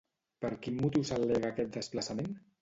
[0.45, 2.35] Per quin motiu s'al·lega aquest desplaçament?